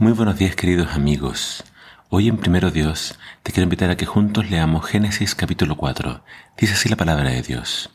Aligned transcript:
Muy 0.00 0.12
buenos 0.12 0.38
días 0.38 0.56
queridos 0.56 0.94
amigos. 0.94 1.62
Hoy 2.08 2.28
en 2.28 2.38
Primero 2.38 2.70
Dios 2.70 3.18
te 3.42 3.52
quiero 3.52 3.64
invitar 3.64 3.90
a 3.90 3.98
que 3.98 4.06
juntos 4.06 4.48
leamos 4.48 4.86
Génesis 4.86 5.34
capítulo 5.34 5.76
4. 5.76 6.24
Dice 6.56 6.72
así 6.72 6.88
la 6.88 6.96
palabra 6.96 7.28
de 7.28 7.42
Dios. 7.42 7.90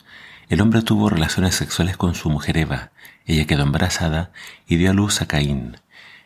El 0.48 0.60
hombre 0.60 0.82
tuvo 0.82 1.10
relaciones 1.10 1.56
sexuales 1.56 1.96
con 1.96 2.14
su 2.14 2.30
mujer 2.30 2.58
Eva. 2.58 2.92
Ella 3.26 3.44
quedó 3.48 3.64
embarazada 3.64 4.30
y 4.68 4.76
dio 4.76 4.92
a 4.92 4.94
luz 4.94 5.20
a 5.20 5.26
Caín. 5.26 5.78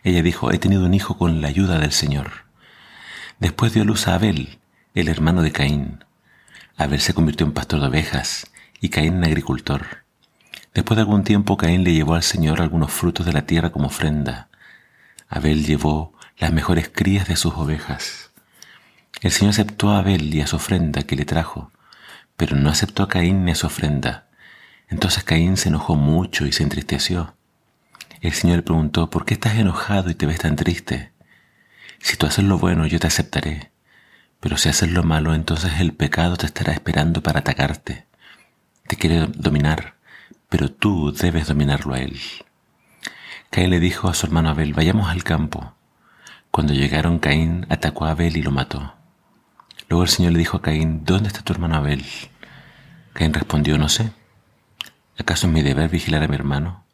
Ella 0.04 0.22
dijo, 0.22 0.52
he 0.52 0.58
tenido 0.58 0.84
un 0.84 0.92
hijo 0.92 1.16
con 1.16 1.40
la 1.40 1.48
ayuda 1.48 1.78
del 1.78 1.92
Señor. 1.92 2.44
Después 3.38 3.72
dio 3.72 3.82
a 3.82 3.86
luz 3.86 4.06
a 4.06 4.16
Abel, 4.16 4.58
el 4.94 5.08
hermano 5.08 5.40
de 5.40 5.52
Caín. 5.52 6.04
Abel 6.76 7.00
se 7.00 7.14
convirtió 7.14 7.46
en 7.46 7.54
pastor 7.54 7.80
de 7.80 7.86
ovejas 7.86 8.50
y 8.82 8.90
Caín 8.90 9.14
en 9.14 9.24
agricultor. 9.24 10.04
Después 10.74 10.96
de 10.96 11.04
algún 11.04 11.24
tiempo 11.24 11.56
Caín 11.56 11.84
le 11.84 11.94
llevó 11.94 12.16
al 12.16 12.22
Señor 12.22 12.60
algunos 12.60 12.92
frutos 12.92 13.24
de 13.24 13.32
la 13.32 13.46
tierra 13.46 13.70
como 13.70 13.86
ofrenda. 13.86 14.49
Abel 15.32 15.64
llevó 15.64 16.12
las 16.38 16.52
mejores 16.52 16.90
crías 16.92 17.28
de 17.28 17.36
sus 17.36 17.54
ovejas. 17.54 18.32
El 19.20 19.30
Señor 19.30 19.52
aceptó 19.52 19.90
a 19.90 20.00
Abel 20.00 20.34
y 20.34 20.40
a 20.40 20.48
su 20.48 20.56
ofrenda 20.56 21.04
que 21.04 21.14
le 21.14 21.24
trajo, 21.24 21.70
pero 22.36 22.56
no 22.56 22.68
aceptó 22.68 23.04
a 23.04 23.08
Caín 23.08 23.44
ni 23.44 23.52
a 23.52 23.54
su 23.54 23.68
ofrenda. 23.68 24.26
Entonces 24.88 25.22
Caín 25.22 25.56
se 25.56 25.68
enojó 25.68 25.94
mucho 25.94 26.46
y 26.46 26.52
se 26.52 26.64
entristeció. 26.64 27.36
El 28.20 28.32
Señor 28.32 28.56
le 28.56 28.62
preguntó, 28.64 29.08
¿por 29.08 29.24
qué 29.24 29.34
estás 29.34 29.54
enojado 29.54 30.10
y 30.10 30.16
te 30.16 30.26
ves 30.26 30.40
tan 30.40 30.56
triste? 30.56 31.12
Si 32.00 32.16
tú 32.16 32.26
haces 32.26 32.44
lo 32.44 32.58
bueno, 32.58 32.84
yo 32.86 32.98
te 32.98 33.06
aceptaré, 33.06 33.70
pero 34.40 34.56
si 34.56 34.68
haces 34.68 34.90
lo 34.90 35.04
malo, 35.04 35.32
entonces 35.32 35.78
el 35.78 35.92
pecado 35.92 36.36
te 36.38 36.46
estará 36.46 36.72
esperando 36.72 37.22
para 37.22 37.38
atacarte. 37.38 38.06
Te 38.88 38.96
quiere 38.96 39.28
dominar, 39.28 39.94
pero 40.48 40.72
tú 40.72 41.12
debes 41.12 41.46
dominarlo 41.46 41.94
a 41.94 42.00
él. 42.00 42.18
Caín 43.50 43.70
le 43.70 43.80
dijo 43.80 44.08
a 44.08 44.14
su 44.14 44.26
hermano 44.26 44.50
Abel, 44.50 44.74
vayamos 44.74 45.10
al 45.10 45.24
campo. 45.24 45.74
Cuando 46.52 46.72
llegaron, 46.72 47.18
Caín 47.18 47.66
atacó 47.68 48.04
a 48.04 48.12
Abel 48.12 48.36
y 48.36 48.42
lo 48.42 48.52
mató. 48.52 48.94
Luego 49.88 50.04
el 50.04 50.08
Señor 50.08 50.32
le 50.32 50.38
dijo 50.38 50.58
a 50.58 50.62
Caín, 50.62 51.04
¿dónde 51.04 51.26
está 51.26 51.42
tu 51.42 51.52
hermano 51.52 51.74
Abel? 51.74 52.04
Caín 53.12 53.34
respondió, 53.34 53.76
no 53.76 53.88
sé. 53.88 54.12
¿Acaso 55.18 55.48
es 55.48 55.52
mi 55.52 55.62
deber 55.62 55.90
vigilar 55.90 56.22
a 56.22 56.28
mi 56.28 56.36
hermano? 56.36 56.84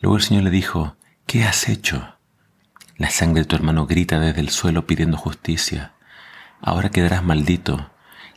Luego 0.00 0.16
el 0.16 0.24
Señor 0.24 0.42
le 0.42 0.50
dijo, 0.50 0.96
¿qué 1.24 1.44
has 1.44 1.68
hecho? 1.68 2.16
La 2.96 3.10
sangre 3.10 3.42
de 3.42 3.46
tu 3.46 3.54
hermano 3.54 3.86
grita 3.86 4.18
desde 4.18 4.40
el 4.40 4.50
suelo 4.50 4.88
pidiendo 4.88 5.16
justicia. 5.16 5.92
Ahora 6.60 6.90
quedarás 6.90 7.22
maldito 7.22 7.92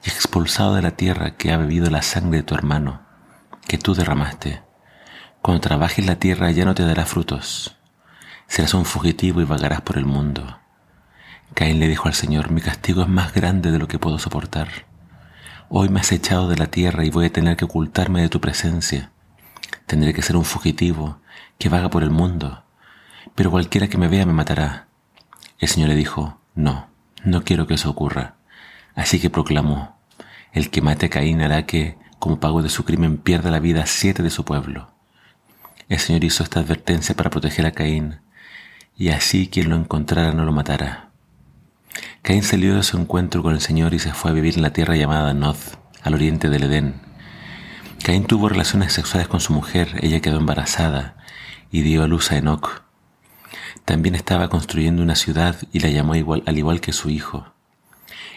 y 0.06 0.10
expulsado 0.10 0.76
de 0.76 0.84
la 0.84 0.92
tierra 0.92 1.36
que 1.36 1.52
ha 1.52 1.58
bebido 1.58 1.90
la 1.90 2.04
sangre 2.04 2.38
de 2.38 2.44
tu 2.44 2.54
hermano, 2.54 3.02
que 3.68 3.80
tú 3.80 3.96
derramaste. 3.96 4.69
Cuando 5.42 5.62
trabajes 5.62 6.06
la 6.06 6.18
tierra 6.18 6.52
ya 6.52 6.66
no 6.66 6.76
te 6.76 6.84
dará 6.84 7.06
frutos. 7.06 7.78
Serás 8.48 8.74
un 8.74 8.84
fugitivo 8.84 9.40
y 9.42 9.46
vagarás 9.46 9.82
por 9.82 9.98
el 9.98 10.06
mundo. 10.06 10.60
Caín 11.54 11.80
le 11.80 11.88
dijo 11.88 12.10
al 12.10 12.14
Señor, 12.14 12.52
mi 12.52 12.60
castigo 12.60 13.04
es 13.04 13.08
más 13.08 13.34
grande 13.34 13.72
de 13.72 13.80
lo 13.80 13.88
que 13.88 14.00
puedo 14.00 14.20
soportar. 14.20 14.68
Hoy 15.70 15.88
me 15.88 16.02
has 16.02 16.12
echado 16.12 16.50
de 16.50 16.58
la 16.58 16.68
tierra 16.68 17.06
y 17.06 17.10
voy 17.10 17.28
a 17.28 17.32
tener 17.32 17.56
que 17.56 17.66
ocultarme 17.66 18.22
de 18.22 18.30
tu 18.30 18.42
presencia. 18.42 19.12
Tendré 19.86 20.14
que 20.14 20.22
ser 20.22 20.36
un 20.36 20.44
fugitivo 20.44 21.22
que 21.58 21.70
vaga 21.70 21.90
por 21.90 22.04
el 22.04 22.10
mundo, 22.10 22.64
pero 23.34 23.50
cualquiera 23.50 23.88
que 23.88 23.98
me 23.98 24.10
vea 24.10 24.26
me 24.26 24.34
matará. 24.34 24.88
El 25.58 25.70
Señor 25.70 25.90
le 25.90 25.96
dijo, 25.96 26.38
no, 26.54 26.90
no 27.24 27.44
quiero 27.44 27.66
que 27.66 27.76
eso 27.76 27.90
ocurra. 27.90 28.36
Así 28.94 29.22
que 29.22 29.30
proclamó, 29.30 29.98
el 30.52 30.70
que 30.70 30.82
mate 30.82 31.06
a 31.06 31.10
Caín 31.10 31.42
hará 31.42 31.66
que, 31.66 31.98
como 32.20 32.42
pago 32.42 32.62
de 32.62 32.70
su 32.70 32.84
crimen, 32.84 33.18
pierda 33.18 33.52
la 33.52 33.60
vida 33.60 33.86
siete 33.86 34.22
de 34.22 34.30
su 34.30 34.44
pueblo. 34.44 34.99
El 35.90 35.98
Señor 35.98 36.24
hizo 36.24 36.44
esta 36.44 36.60
advertencia 36.60 37.16
para 37.16 37.32
proteger 37.32 37.66
a 37.66 37.72
Caín, 37.72 38.20
y 38.96 39.10
así 39.10 39.48
quien 39.48 39.72
lo 39.72 39.76
encontrara 39.76 40.34
no 40.34 40.46
lo 40.46 40.52
matara. 40.52 41.10
Caín 42.22 42.44
salió 42.44 42.76
de 42.76 42.84
su 42.84 42.96
encuentro 42.96 43.42
con 43.42 43.56
el 43.56 43.60
Señor 43.60 43.96
y 43.96 44.00
se 44.00 44.14
fue 44.14 44.30
a 44.30 44.36
vivir 44.36 44.56
en 44.56 44.62
la 44.62 44.72
tierra 44.72 44.96
llamada 44.96 45.34
Nod, 45.34 45.58
al 46.04 46.14
oriente 46.14 46.48
del 46.50 46.66
Edén. 46.66 47.02
Caín 48.04 48.26
tuvo 48.26 48.50
relaciones 48.50 48.94
sexuales 48.94 49.28
con 49.28 49.40
su 49.40 49.52
mujer, 49.52 49.98
ella 50.04 50.22
quedó 50.22 50.38
embarazada 50.38 51.18
y 51.72 51.82
dio 51.82 52.04
a 52.04 52.08
luz 52.08 52.32
a 52.32 52.38
Enoch. 52.38 52.84
También 53.84 54.14
estaba 54.14 54.48
construyendo 54.48 55.02
una 55.02 55.16
ciudad 55.16 55.56
y 55.72 55.80
la 55.80 55.90
llamó 55.90 56.14
al 56.14 56.58
igual 56.60 56.82
que 56.82 56.94
su 56.94 57.10
hijo. 57.10 57.52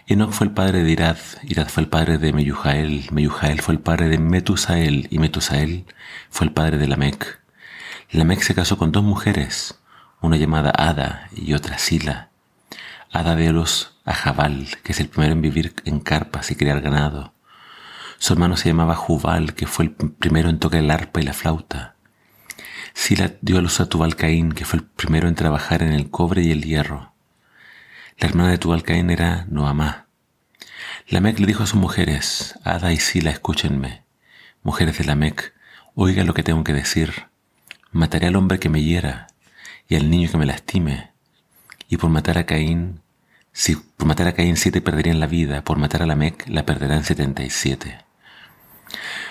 Enoch 0.06 0.32
fue 0.32 0.46
el 0.46 0.54
padre 0.54 0.84
de 0.84 0.91
Irad, 0.91 1.18
Irad 1.42 1.68
fue 1.68 1.82
el 1.82 1.91
padre 1.91 2.16
de 2.16 2.32
Meyujael, 2.32 3.08
Meyujael 3.12 3.60
fue 3.60 3.74
el 3.74 3.80
padre 3.80 4.08
de 4.08 4.16
Metusael 4.16 5.06
y 5.10 5.18
Metusael 5.18 5.84
fue 6.30 6.46
el 6.46 6.54
padre 6.54 6.78
de 6.78 6.88
Lamec. 6.88 7.41
Lamec 8.12 8.42
se 8.42 8.54
casó 8.54 8.76
con 8.76 8.92
dos 8.92 9.02
mujeres, 9.02 9.80
una 10.20 10.36
llamada 10.36 10.70
Ada 10.76 11.30
y 11.34 11.54
otra 11.54 11.78
Sila. 11.78 12.28
Ada 13.10 13.36
de 13.36 13.50
los 13.52 13.96
a 14.04 14.12
Jabal, 14.12 14.68
que 14.84 14.92
es 14.92 15.00
el 15.00 15.08
primero 15.08 15.32
en 15.32 15.40
vivir 15.40 15.74
en 15.86 15.98
carpas 15.98 16.50
y 16.50 16.54
criar 16.54 16.82
ganado. 16.82 17.32
Su 18.18 18.34
hermano 18.34 18.58
se 18.58 18.68
llamaba 18.68 18.96
Jubal, 18.96 19.54
que 19.54 19.66
fue 19.66 19.86
el 19.86 19.92
primero 19.92 20.50
en 20.50 20.58
tocar 20.58 20.80
el 20.80 20.90
arpa 20.90 21.22
y 21.22 21.24
la 21.24 21.32
flauta. 21.32 21.94
Sila 22.92 23.32
dio 23.40 23.56
a 23.56 23.62
luz 23.62 23.80
a 23.80 23.88
Tubal 23.88 24.14
Caín, 24.14 24.52
que 24.52 24.66
fue 24.66 24.80
el 24.80 24.84
primero 24.84 25.26
en 25.26 25.34
trabajar 25.34 25.82
en 25.82 25.94
el 25.94 26.10
cobre 26.10 26.42
y 26.42 26.50
el 26.50 26.64
hierro. 26.64 27.14
La 28.18 28.28
hermana 28.28 28.50
de 28.50 28.58
Tubal 28.58 28.82
Caín 28.82 29.08
era 29.08 29.46
Noamá. 29.48 30.04
Lamec 31.08 31.38
le 31.38 31.46
dijo 31.46 31.62
a 31.62 31.66
sus 31.66 31.80
mujeres, 31.80 32.58
Ada 32.62 32.92
y 32.92 32.98
Sila, 32.98 33.30
escúchenme. 33.30 34.04
Mujeres 34.62 34.98
de 34.98 35.04
Lamec, 35.04 35.54
oiga 35.94 36.24
lo 36.24 36.34
que 36.34 36.42
tengo 36.42 36.62
que 36.62 36.74
decir. 36.74 37.31
Mataré 37.92 38.28
al 38.28 38.36
hombre 38.36 38.58
que 38.58 38.70
me 38.70 38.82
hiera 38.82 39.26
y 39.86 39.97
al 39.97 40.08
niño 40.08 40.30
que 40.30 40.38
me 40.38 40.47
lastime. 40.47 41.10
Y 41.88 41.98
por 41.98 42.08
matar 42.08 42.38
a 42.38 42.47
Caín, 42.47 43.03
si 43.53 43.76
por 43.76 44.08
matar 44.08 44.28
a 44.28 44.32
Caín 44.32 44.56
siete 44.56 44.80
perderían 44.80 45.20
la 45.20 45.26
vida, 45.26 45.62
por 45.62 45.76
matar 45.76 46.03
a 46.03 46.06
Lamec 46.06 46.48
la 46.48 46.64
perderán 46.64 47.04
setenta 47.04 47.42
y 47.42 47.50
siete. 47.50 47.98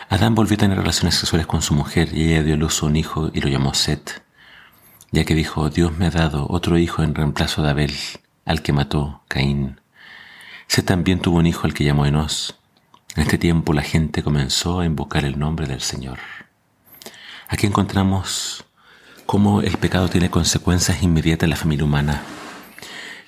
Adán 0.10 0.36
volvió 0.36 0.56
a 0.56 0.60
tener 0.60 0.78
relaciones 0.78 1.16
sexuales 1.16 1.48
con 1.48 1.64
su 1.64 1.74
mujer 1.74 2.10
y 2.14 2.30
ella 2.30 2.44
dio 2.44 2.56
luz 2.56 2.84
a 2.84 2.86
un 2.86 2.98
hijo 2.98 3.32
y 3.34 3.42
lo 3.42 3.50
llamó 3.50 3.74
Set, 3.74 4.24
ya 5.12 5.26
que 5.26 5.34
dijo, 5.34 5.72
Dios 5.72 5.98
me 5.98 6.06
ha 6.06 6.12
dado 6.12 6.46
otro 6.48 6.78
hijo 6.78 7.02
en 7.02 7.16
reemplazo 7.16 7.64
de 7.64 7.72
Abel, 7.72 7.96
al 8.46 8.62
que 8.62 8.74
mató 8.74 9.24
Caín. 9.28 9.82
Set 10.68 10.86
también 10.86 11.20
tuvo 11.20 11.40
un 11.40 11.48
hijo 11.48 11.66
al 11.66 11.74
que 11.74 11.84
llamó 11.84 12.06
Enos. 12.06 12.60
En 13.16 13.24
este 13.24 13.40
tiempo 13.40 13.74
la 13.74 13.82
gente 13.82 14.22
comenzó 14.22 14.82
a 14.82 14.86
invocar 14.86 15.26
el 15.26 15.40
nombre 15.40 15.66
del 15.66 15.82
Señor. 15.82 16.20
Aquí 17.52 17.68
encontramos 17.68 18.64
cómo 19.26 19.62
el 19.62 19.78
pecado 19.78 20.08
tiene 20.08 20.30
consecuencias 20.30 21.04
inmediatas 21.04 21.44
en 21.44 21.50
la 21.50 21.58
familia 21.58 21.84
humana, 21.84 22.24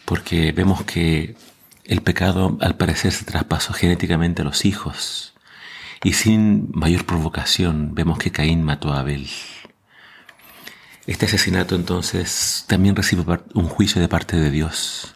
porque 0.05 0.53
vemos 0.53 0.85
que 0.85 1.35
el 1.83 2.01
pecado 2.01 2.57
al 2.61 2.77
parecer 2.77 3.11
se 3.11 3.25
traspasó 3.25 3.73
genéticamente 3.73 4.41
a 4.41 4.45
los 4.45 4.63
hijos 4.63 5.33
y 6.05 6.13
sin 6.13 6.69
mayor 6.71 7.05
provocación 7.05 7.95
vemos 7.95 8.17
que 8.17 8.31
Caín 8.31 8.63
mató 8.63 8.93
a 8.93 9.01
Abel. 9.01 9.27
Este 11.05 11.25
asesinato 11.25 11.75
entonces 11.75 12.63
también 12.69 12.95
recibe 12.95 13.25
un 13.53 13.67
juicio 13.67 13.99
de 13.99 14.07
parte 14.07 14.37
de 14.37 14.51
Dios, 14.51 15.15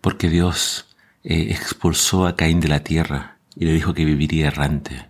porque 0.00 0.30
Dios 0.30 0.86
eh, 1.24 1.48
expulsó 1.50 2.24
a 2.24 2.36
Caín 2.36 2.60
de 2.60 2.68
la 2.68 2.84
tierra 2.84 3.38
y 3.56 3.64
le 3.64 3.72
dijo 3.72 3.94
que 3.94 4.04
viviría 4.04 4.46
errante. 4.46 5.07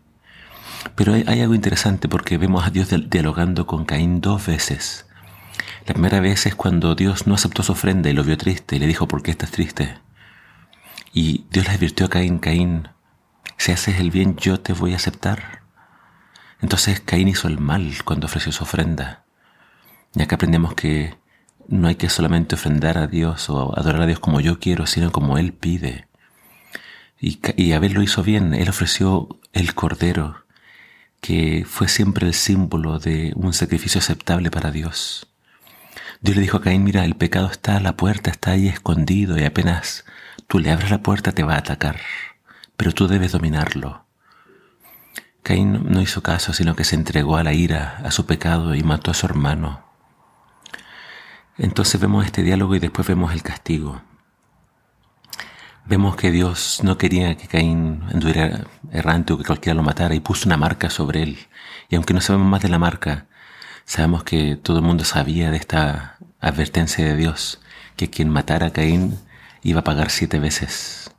Pero 0.95 1.15
hay, 1.15 1.41
algo 1.41 1.55
interesante 1.55 2.09
porque 2.09 2.39
vemos 2.39 2.67
a 2.67 2.71
Dios 2.71 2.89
dialogando 3.09 3.67
con 3.67 3.85
Caín 3.85 4.21
dos 4.21 4.47
veces. 4.47 5.07
La 5.87 5.95
primera 5.95 6.21
vez 6.21 6.47
es 6.47 6.55
cuando 6.55 6.95
Dios 6.95 7.27
no 7.27 7.35
aceptó 7.35 7.63
su 7.63 7.73
ofrenda 7.73 8.11
y 8.11 8.13
lo 8.13 8.25
vio 8.25 8.37
triste 8.37 8.77
y 8.77 8.79
le 8.79 8.87
dijo, 8.87 9.09
¿por 9.09 9.23
qué 9.23 9.31
estás 9.31 9.51
triste? 9.51 9.99
Y 11.13 11.47
Dios 11.51 11.67
le 11.67 11.73
advirtió 11.73 12.07
a 12.07 12.11
Caín, 12.11 12.39
Caín, 12.39 12.89
si 13.57 13.73
haces 13.73 13.99
el 13.99 14.11
bien 14.11 14.37
yo 14.37 14.61
te 14.61 14.73
voy 14.73 14.93
a 14.93 14.97
aceptar. 14.97 15.63
Entonces 16.61 17.01
Caín 17.01 17.29
hizo 17.29 17.49
el 17.49 17.59
mal 17.59 17.93
cuando 18.05 18.27
ofreció 18.27 18.53
su 18.53 18.65
ofrenda. 18.65 19.25
Ya 20.13 20.27
que 20.27 20.35
aprendemos 20.35 20.75
que 20.75 21.17
no 21.69 21.89
hay 21.89 21.95
que 21.95 22.09
solamente 22.09 22.55
ofrendar 22.55 22.99
a 22.99 23.07
Dios 23.07 23.51
o 23.51 23.79
adorar 23.79 24.03
a 24.03 24.07
Dios 24.07 24.21
como 24.21 24.41
yo 24.41 24.59
quiero, 24.59 24.87
sino 24.87 25.13
como 25.13 25.39
Él 25.39 25.53
pide. 25.53 26.09
Y, 27.21 27.41
y 27.57 27.73
Abel 27.73 27.95
lo 27.95 28.03
hizo 28.03 28.23
bien, 28.23 28.55
Él 28.55 28.69
ofreció 28.69 29.29
el 29.53 29.75
cordero 29.75 30.48
que 31.21 31.65
fue 31.67 31.89
siempre 31.89 32.27
el 32.27 32.35
símbolo 32.35 32.99
de 32.99 33.33
un 33.37 33.53
sacrificio 33.53 34.01
aceptable 34.01 34.51
para 34.51 34.71
Dios. 34.71 35.27
Dios 36.21 36.37
le 36.37 36.43
dijo 36.43 36.57
a 36.57 36.63
Caín, 36.63 36.85
mira, 36.85 37.05
el 37.05 37.15
pecado 37.15 37.49
está 37.51 37.77
a 37.77 37.81
la 37.81 37.97
puerta, 37.97 38.31
está 38.31 38.53
ahí 38.53 38.69
escondido 38.69 39.39
y 39.39 39.45
apenas 39.45 40.05
tú 40.47 40.59
le 40.59 40.71
abres 40.71 40.91
la 40.91 41.03
puerta 41.03 41.33
te 41.33 41.45
va 41.45 41.55
a 41.55 41.59
atacar, 41.59 42.01
pero 42.77 42.93
tú 42.93 43.07
debes 43.07 43.33
dominarlo. 43.33 44.05
Caín 45.43 45.91
no 45.91 46.01
hizo 46.01 46.23
caso, 46.23 46.53
sino 46.53 46.77
que 46.77 46.85
se 46.85 46.97
entregó 46.97 47.37
a 47.37 47.45
la 47.45 47.53
ira, 47.53 48.03
a 48.05 48.11
su 48.11 48.27
pecado 48.27 48.75
y 48.75 48.83
mató 48.83 49.11
a 49.11 49.15
su 49.15 49.27
hermano. 49.27 49.85
Entonces 51.57 52.01
vemos 52.01 52.25
este 52.27 52.43
diálogo 52.43 52.77
y 52.77 52.79
después 52.79 53.07
vemos 53.09 53.33
el 53.33 53.43
castigo. 53.43 54.03
Vemos 55.89 56.17
que 56.17 56.31
Dios 56.31 56.81
no 56.83 56.99
quería 56.99 57.35
que 57.39 57.49
Caín 57.49 58.03
anduviera 58.13 58.67
errante 58.93 59.33
o 59.33 59.39
que 59.39 59.45
cualquiera 59.45 59.75
lo 59.75 59.83
matara 59.83 60.15
y 60.15 60.21
puso 60.21 60.47
una 60.47 60.59
marca 60.59 60.91
sobre 60.91 61.23
él. 61.23 61.39
Y 61.89 61.97
aunque 61.97 62.13
no 62.13 62.21
sabemos 62.21 62.47
más 62.47 62.61
de 62.61 62.69
la 62.69 62.79
marca, 62.79 63.27
sabemos 63.87 64.23
que 64.23 64.57
todo 64.57 64.77
el 64.77 64.85
mundo 64.85 65.07
sabía 65.07 65.51
de 65.51 65.57
esta 65.57 66.19
advertencia 66.41 67.07
de 67.07 67.17
Dios, 67.17 67.63
que 67.97 68.11
quien 68.11 68.29
matara 68.29 68.67
a 68.67 68.71
Caín 68.71 69.19
iba 69.63 69.81
a 69.81 69.85
pagar 69.85 70.11
siete 70.11 70.39
veces. 70.39 71.11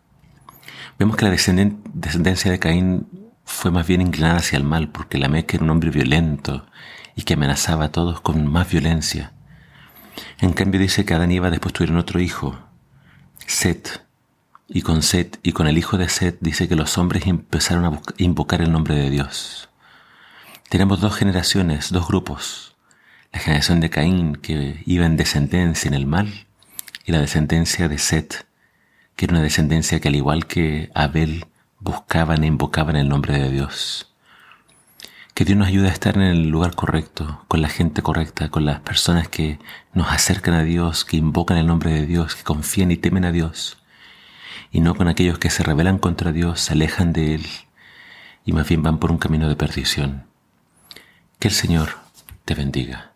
Vemos 0.99 1.17
que 1.17 1.25
la 1.25 1.31
descendencia 1.31 2.51
de 2.51 2.59
Caín 2.59 3.07
fue 3.45 3.71
más 3.71 3.87
bien 3.87 4.01
inclinada 4.01 4.37
hacia 4.37 4.57
el 4.57 4.65
mal, 4.65 4.89
porque 4.89 5.17
Lamec 5.17 5.51
era 5.51 5.63
un 5.63 5.71
hombre 5.71 5.89
violento 5.89 6.67
y 7.15 7.23
que 7.23 7.33
amenazaba 7.33 7.85
a 7.85 7.91
todos 7.91 8.21
con 8.21 8.45
más 8.45 8.69
violencia. 8.69 9.33
En 10.39 10.53
cambio 10.53 10.79
dice 10.79 11.05
que 11.05 11.15
Adán 11.15 11.31
y 11.31 11.37
Eva 11.37 11.49
después 11.49 11.73
tuvieron 11.73 11.97
otro 11.97 12.19
hijo, 12.19 12.59
Set, 13.47 14.07
y 14.71 14.83
con 14.83 15.01
Set 15.01 15.39
y 15.41 15.51
con 15.51 15.67
el 15.67 15.77
hijo 15.77 15.97
de 15.97 16.07
Set 16.09 16.37
dice 16.41 16.67
que 16.67 16.75
los 16.75 16.97
hombres 16.97 17.25
empezaron 17.25 17.85
a 17.85 18.01
invocar 18.17 18.61
el 18.61 18.71
nombre 18.71 18.95
de 18.95 19.09
Dios. 19.09 19.69
Tenemos 20.69 21.01
dos 21.01 21.15
generaciones, 21.15 21.91
dos 21.91 22.07
grupos. 22.07 22.75
La 23.33 23.39
generación 23.39 23.79
de 23.79 23.89
Caín 23.89 24.35
que 24.35 24.83
iba 24.85 25.05
en 25.05 25.17
descendencia 25.17 25.87
en 25.87 25.95
el 25.95 26.05
mal 26.05 26.45
y 27.05 27.11
la 27.11 27.19
descendencia 27.19 27.87
de 27.87 27.97
Set, 27.97 28.45
que 29.15 29.25
era 29.25 29.33
una 29.33 29.43
descendencia 29.43 29.99
que 29.99 30.07
al 30.07 30.15
igual 30.15 30.45
que 30.45 30.91
Abel 30.93 31.45
buscaban 31.79 32.43
e 32.43 32.47
invocaban 32.47 32.95
el 32.95 33.09
nombre 33.09 33.39
de 33.39 33.49
Dios. 33.49 34.13
Que 35.33 35.45
Dios 35.45 35.57
nos 35.57 35.69
ayude 35.69 35.87
a 35.87 35.93
estar 35.93 36.15
en 36.15 36.23
el 36.23 36.49
lugar 36.49 36.75
correcto, 36.75 37.43
con 37.47 37.61
la 37.61 37.69
gente 37.69 38.01
correcta, 38.03 38.49
con 38.49 38.65
las 38.65 38.81
personas 38.81 39.27
que 39.29 39.57
nos 39.93 40.11
acercan 40.11 40.53
a 40.53 40.63
Dios, 40.63 41.05
que 41.05 41.17
invocan 41.17 41.57
el 41.57 41.65
nombre 41.65 41.91
de 41.91 42.05
Dios, 42.05 42.35
que 42.35 42.43
confían 42.43 42.91
y 42.91 42.97
temen 42.97 43.25
a 43.25 43.31
Dios, 43.31 43.78
y 44.71 44.81
no 44.81 44.95
con 44.95 45.07
aquellos 45.07 45.39
que 45.39 45.49
se 45.49 45.63
rebelan 45.63 45.97
contra 45.97 46.31
Dios, 46.31 46.61
se 46.61 46.73
alejan 46.73 47.13
de 47.13 47.35
Él 47.35 47.45
y 48.45 48.53
más 48.53 48.67
bien 48.67 48.83
van 48.83 48.99
por 48.99 49.11
un 49.11 49.17
camino 49.17 49.47
de 49.47 49.55
perdición. 49.55 50.25
Que 51.39 51.47
el 51.47 51.53
Señor 51.53 51.89
te 52.45 52.55
bendiga. 52.55 53.08